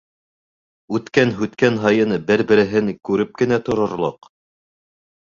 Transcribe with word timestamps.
Үткән-Һүткән 0.99 1.77
һайын 1.83 2.15
бер-береһен 2.31 2.89
күреп 3.11 3.37
кенә 3.43 3.61
торорлоҡ. 3.69 4.31